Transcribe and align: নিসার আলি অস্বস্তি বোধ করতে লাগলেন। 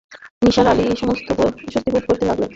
নিসার 0.41 0.67
আলি 0.67 0.83
অস্বস্তি 0.85 1.31
বোধ 1.37 1.53
করতে 2.07 2.23
লাগলেন। 2.25 2.49